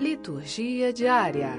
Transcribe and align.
Liturgia 0.00 0.92
diária. 0.92 1.50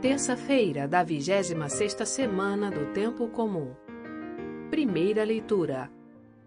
Terça-feira 0.00 0.88
da 0.88 1.04
26ª 1.04 2.06
semana 2.06 2.70
do 2.70 2.94
tempo 2.94 3.28
comum. 3.28 3.74
Primeira 4.70 5.22
leitura. 5.22 5.90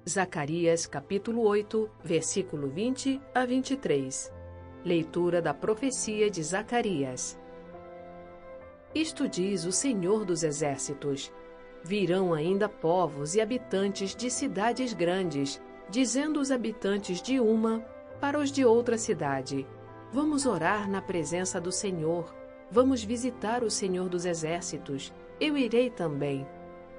Zacarias, 0.10 0.88
capítulo 0.88 1.44
8, 1.44 1.88
versículo 2.04 2.68
20 2.70 3.22
a 3.36 3.46
23. 3.46 4.34
Leitura 4.84 5.44
da 5.44 5.54
profecia 5.54 6.28
de 6.28 6.42
Zacarias. 6.42 7.40
Isto 8.96 9.30
diz 9.30 9.64
o 9.66 9.72
Senhor 9.72 10.26
dos 10.26 10.42
Exércitos: 10.42 11.32
Virão 11.84 12.34
ainda 12.34 12.68
povos 12.68 13.36
e 13.36 13.42
habitantes 13.42 14.16
de 14.16 14.32
cidades 14.32 14.92
grandes, 14.92 15.62
dizendo 15.88 16.40
os 16.40 16.50
habitantes 16.50 17.22
de 17.22 17.40
uma 17.40 17.86
para 18.20 18.40
os 18.40 18.52
de 18.52 18.66
outra 18.66 18.98
cidade: 18.98 19.68
Vamos 20.14 20.46
orar 20.46 20.90
na 20.90 21.02
presença 21.02 21.62
do 21.62 21.72
Senhor. 21.72 22.36
Vamos 22.70 23.02
visitar 23.02 23.64
o 23.64 23.72
Senhor 23.72 24.10
dos 24.10 24.26
Exércitos. 24.26 25.14
Eu 25.40 25.58
irei 25.58 25.90
também. 25.90 26.46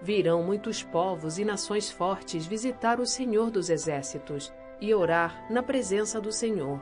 Virão 0.01 0.43
muitos 0.43 0.83
povos 0.83 1.37
e 1.37 1.45
nações 1.45 1.91
fortes 1.91 2.47
visitar 2.47 2.99
o 2.99 3.05
Senhor 3.05 3.51
dos 3.51 3.69
Exércitos 3.69 4.51
e 4.81 4.95
orar 4.95 5.47
na 5.53 5.63
presença 5.63 6.19
do 6.23 6.33
Senhor. 6.33 6.81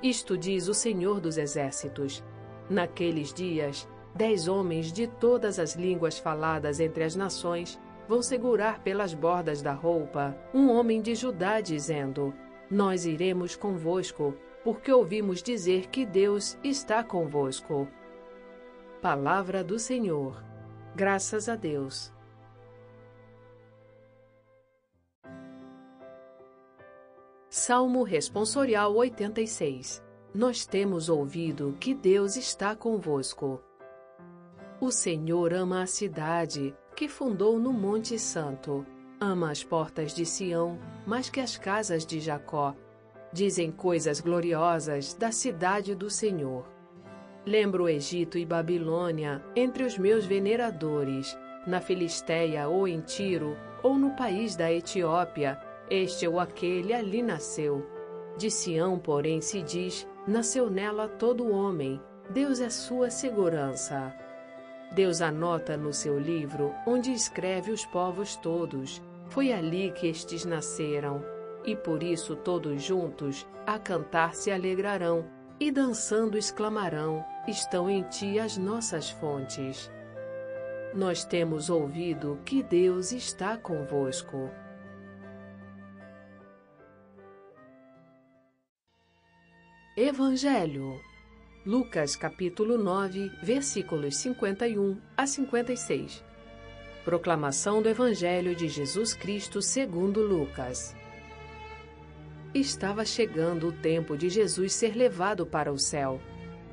Isto 0.00 0.38
diz 0.38 0.68
o 0.68 0.74
Senhor 0.74 1.20
dos 1.20 1.36
Exércitos. 1.36 2.22
Naqueles 2.70 3.34
dias, 3.34 3.88
dez 4.14 4.46
homens 4.46 4.92
de 4.92 5.08
todas 5.08 5.58
as 5.58 5.74
línguas 5.74 6.16
faladas 6.16 6.78
entre 6.78 7.02
as 7.02 7.16
nações 7.16 7.76
vão 8.08 8.22
segurar 8.22 8.84
pelas 8.84 9.12
bordas 9.12 9.60
da 9.60 9.72
roupa 9.72 10.38
um 10.54 10.70
homem 10.70 11.02
de 11.02 11.16
Judá, 11.16 11.60
dizendo: 11.60 12.32
Nós 12.70 13.04
iremos 13.04 13.56
convosco 13.56 14.32
porque 14.64 14.90
ouvimos 14.90 15.42
dizer 15.42 15.88
que 15.88 16.06
Deus 16.06 16.58
está 16.64 17.04
convosco. 17.04 17.86
Palavra 19.02 19.62
do 19.62 19.78
Senhor. 19.78 20.42
Graças 20.96 21.50
a 21.50 21.54
Deus. 21.54 22.10
Salmo 27.50 28.02
Responsorial 28.02 28.96
86 28.96 30.02
Nós 30.34 30.66
temos 30.66 31.08
ouvido 31.08 31.76
que 31.78 31.94
Deus 31.94 32.36
está 32.36 32.74
convosco. 32.74 33.62
O 34.80 34.90
Senhor 34.90 35.52
ama 35.52 35.82
a 35.82 35.86
cidade 35.86 36.74
que 36.96 37.06
fundou 37.06 37.58
no 37.58 37.72
Monte 37.72 38.18
Santo. 38.18 38.86
Ama 39.20 39.50
as 39.50 39.62
portas 39.62 40.14
de 40.14 40.24
Sião 40.24 40.78
mais 41.06 41.28
que 41.28 41.38
as 41.38 41.58
casas 41.58 42.06
de 42.06 42.18
Jacó 42.18 42.74
Dizem 43.34 43.72
coisas 43.72 44.20
gloriosas 44.20 45.12
da 45.12 45.32
cidade 45.32 45.92
do 45.92 46.08
Senhor. 46.08 46.64
Lembro 47.44 47.82
o 47.82 47.88
Egito 47.88 48.38
e 48.38 48.46
Babilônia 48.46 49.44
entre 49.56 49.82
os 49.82 49.98
meus 49.98 50.24
veneradores, 50.24 51.36
na 51.66 51.80
Filisteia 51.80 52.68
ou 52.68 52.86
em 52.86 53.00
Tiro, 53.00 53.56
ou 53.82 53.98
no 53.98 54.12
país 54.12 54.54
da 54.54 54.72
Etiópia, 54.72 55.60
este 55.90 56.28
ou 56.28 56.38
aquele 56.38 56.94
ali 56.94 57.24
nasceu. 57.24 57.84
De 58.38 58.48
Sião, 58.52 59.00
porém, 59.00 59.40
se 59.40 59.62
diz: 59.62 60.06
nasceu 60.28 60.70
nela 60.70 61.08
todo 61.08 61.50
homem, 61.50 62.00
Deus 62.30 62.60
é 62.60 62.70
sua 62.70 63.10
segurança. 63.10 64.14
Deus 64.92 65.20
anota 65.20 65.76
no 65.76 65.92
seu 65.92 66.20
livro, 66.20 66.72
onde 66.86 67.12
escreve 67.12 67.72
os 67.72 67.84
povos 67.84 68.36
todos. 68.36 69.02
Foi 69.28 69.52
ali 69.52 69.90
que 69.90 70.06
estes 70.06 70.44
nasceram 70.44 71.33
e 71.64 71.74
por 71.74 72.02
isso 72.02 72.36
todos 72.36 72.82
juntos 72.82 73.46
a 73.66 73.78
cantar 73.78 74.34
se 74.34 74.50
alegrarão 74.50 75.24
e 75.58 75.70
dançando 75.70 76.36
exclamarão: 76.36 77.24
Estão 77.46 77.88
em 77.88 78.02
ti 78.04 78.38
as 78.38 78.56
nossas 78.56 79.10
fontes. 79.10 79.90
Nós 80.94 81.24
temos 81.24 81.70
ouvido 81.70 82.38
que 82.44 82.62
Deus 82.62 83.12
está 83.12 83.56
convosco. 83.56 84.50
Evangelho 89.96 91.00
Lucas 91.66 92.14
capítulo 92.14 92.76
9, 92.76 93.30
versículos 93.42 94.18
51 94.18 95.00
a 95.16 95.26
56. 95.26 96.22
Proclamação 97.06 97.80
do 97.80 97.88
Evangelho 97.88 98.54
de 98.54 98.68
Jesus 98.68 99.14
Cristo 99.14 99.62
segundo 99.62 100.20
Lucas. 100.20 100.94
Estava 102.54 103.04
chegando 103.04 103.66
o 103.66 103.72
tempo 103.72 104.16
de 104.16 104.30
Jesus 104.30 104.72
ser 104.72 104.94
levado 104.94 105.44
para 105.44 105.72
o 105.72 105.78
céu. 105.78 106.20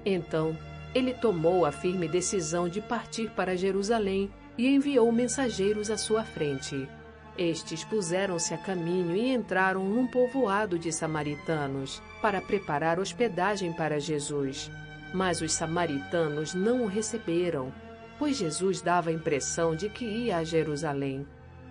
Então, 0.05 0.55
ele 0.93 1.11
tomou 1.11 1.65
a 1.65 1.71
firme 1.71 2.07
decisão 2.07 2.69
de 2.69 2.79
partir 2.79 3.31
para 3.31 3.57
Jerusalém 3.57 4.29
e 4.55 4.67
enviou 4.67 5.11
mensageiros 5.11 5.89
à 5.89 5.97
sua 5.97 6.23
frente. 6.23 6.87
Estes 7.35 7.83
puseram-se 7.83 8.53
a 8.53 8.57
caminho 8.57 9.15
e 9.15 9.33
entraram 9.33 9.83
num 9.83 10.05
povoado 10.05 10.77
de 10.77 10.91
samaritanos 10.91 11.99
para 12.21 12.41
preparar 12.41 12.99
hospedagem 12.99 13.73
para 13.73 13.99
Jesus. 13.99 14.69
Mas 15.11 15.41
os 15.41 15.51
samaritanos 15.51 16.53
não 16.53 16.83
o 16.83 16.87
receberam, 16.87 17.73
pois 18.19 18.37
Jesus 18.37 18.81
dava 18.81 19.09
a 19.09 19.13
impressão 19.13 19.75
de 19.75 19.89
que 19.89 20.05
ia 20.05 20.37
a 20.37 20.43
Jerusalém. 20.43 21.25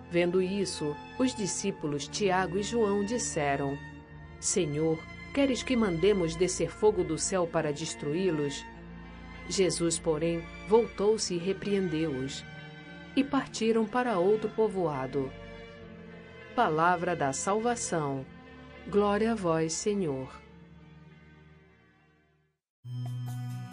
Vendo 0.09 0.41
isso, 0.41 0.93
os 1.17 1.33
discípulos 1.33 2.09
Tiago 2.09 2.57
e 2.57 2.63
João 2.63 3.05
disseram: 3.05 3.77
Senhor, 4.41 4.97
queres 5.35 5.61
que 5.61 5.77
mandemos 5.77 6.35
descer 6.35 6.71
fogo 6.71 7.03
do 7.03 7.15
céu 7.15 7.45
para 7.45 7.71
destruí-los? 7.71 8.65
Jesus, 9.47 9.99
porém, 9.99 10.43
voltou-se 10.67 11.35
e 11.35 11.37
repreendeu-os. 11.37 12.43
E 13.15 13.23
partiram 13.23 13.85
para 13.85 14.17
outro 14.17 14.49
povoado. 14.49 15.31
Palavra 16.55 17.15
da 17.15 17.31
salvação. 17.31 18.25
Glória 18.89 19.33
a 19.33 19.35
vós, 19.35 19.73
Senhor. 19.73 20.27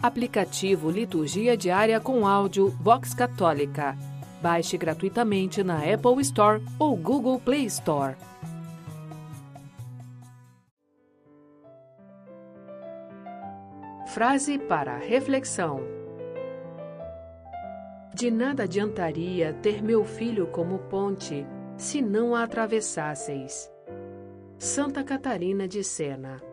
Aplicativo 0.03 0.91
Liturgia 0.91 1.57
Diária 1.57 1.99
com 1.99 2.27
áudio 2.27 2.69
Vox 2.69 3.15
Católica. 3.15 3.97
Baixe 4.39 4.77
gratuitamente 4.77 5.63
na 5.63 5.79
Apple 5.79 6.21
Store 6.21 6.63
ou 6.77 6.95
Google 6.95 7.39
Play 7.39 7.65
Store. 7.65 8.15
Frase 14.19 14.59
para 14.59 14.97
reflexão: 14.97 15.79
De 18.13 18.29
nada 18.29 18.63
adiantaria 18.63 19.53
ter 19.61 19.81
meu 19.81 20.03
filho 20.03 20.47
como 20.47 20.79
ponte 20.89 21.47
se 21.77 22.01
não 22.01 22.35
a 22.35 22.43
atravessasseis. 22.43 23.71
Santa 24.57 25.05
Catarina 25.05 25.69
de 25.69 25.85
Sena 25.85 26.48